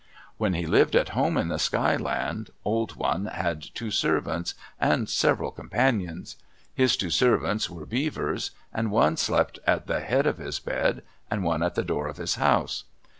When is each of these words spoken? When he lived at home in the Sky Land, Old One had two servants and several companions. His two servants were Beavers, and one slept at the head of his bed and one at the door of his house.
When 0.39 0.55
he 0.55 0.65
lived 0.65 0.95
at 0.95 1.09
home 1.09 1.37
in 1.37 1.49
the 1.49 1.59
Sky 1.59 1.95
Land, 1.95 2.49
Old 2.65 2.95
One 2.95 3.27
had 3.27 3.61
two 3.61 3.91
servants 3.91 4.55
and 4.79 5.07
several 5.07 5.51
companions. 5.51 6.37
His 6.73 6.97
two 6.97 7.11
servants 7.11 7.69
were 7.69 7.85
Beavers, 7.85 8.49
and 8.73 8.89
one 8.89 9.15
slept 9.15 9.59
at 9.67 9.85
the 9.85 9.99
head 9.99 10.25
of 10.25 10.39
his 10.39 10.57
bed 10.57 11.03
and 11.29 11.43
one 11.43 11.61
at 11.61 11.75
the 11.75 11.83
door 11.83 12.07
of 12.07 12.17
his 12.17 12.33
house. 12.41 12.85